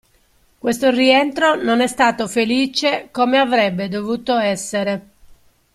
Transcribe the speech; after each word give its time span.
Questo 0.57 0.89
rientro 0.89 1.53
non 1.61 1.79
è 1.79 1.85
stato 1.85 2.27
felice 2.27 3.09
come 3.11 3.37
avrebbe 3.37 3.87
dovuto 3.87 4.35
essere. 4.35 5.07